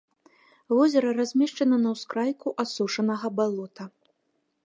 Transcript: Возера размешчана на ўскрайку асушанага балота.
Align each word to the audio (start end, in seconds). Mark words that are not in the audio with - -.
Возера 0.75 1.09
размешчана 1.19 1.77
на 1.83 1.89
ўскрайку 1.97 2.55
асушанага 2.65 3.27
балота. 3.41 3.83